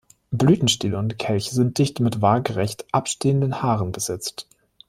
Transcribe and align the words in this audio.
Blütenstiele 0.31 0.97
und 0.97 1.19
Kelche 1.19 1.53
sind 1.53 1.77
dicht 1.77 1.99
mit 1.99 2.23
waagrecht 2.23 2.87
abstehenden 2.91 3.61
Haaren 3.61 3.91
besetzt. 3.91 4.47